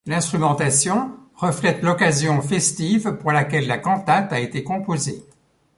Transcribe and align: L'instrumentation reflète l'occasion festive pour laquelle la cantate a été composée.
L'instrumentation 0.07 1.11
reflète 1.35 1.83
l'occasion 1.83 2.41
festive 2.41 3.17
pour 3.21 3.31
laquelle 3.31 3.67
la 3.67 3.77
cantate 3.77 4.33
a 4.33 4.39
été 4.39 4.63
composée. 4.63 5.23